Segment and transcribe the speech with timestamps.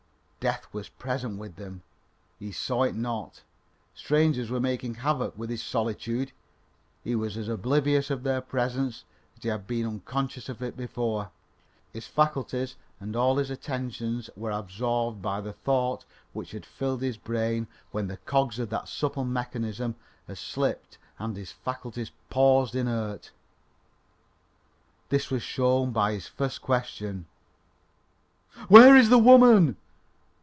[0.39, 1.83] Death was present with them
[2.39, 3.43] he saw it not.
[3.93, 6.31] Strangers were making havoc with his solitude
[7.03, 9.03] he was as oblivious of their presence
[9.37, 11.29] as he had been unconscious of it before.
[11.93, 17.17] His faculties and all his attention were absorbed by the thought which had filled his
[17.17, 19.93] brain when the cogs of that subtle mechanism
[20.25, 23.29] had slipped and his faculties paused inert.
[25.09, 27.27] This was shown by his first question:
[28.69, 29.77] "WHERE IS THE WOMAN?"